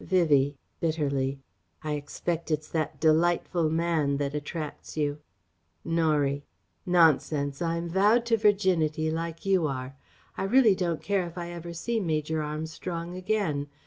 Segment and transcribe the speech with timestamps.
[0.03, 1.37] Vivie (bitterly):
[1.83, 5.19] "I expect it's that 'delightful man' that attracts you."
[5.85, 6.43] Norie:
[6.87, 7.61] "Nonsense!
[7.61, 9.95] I'm vowed to virginity, like you are...
[10.35, 13.67] I really don't care if I never see Major Armstrong again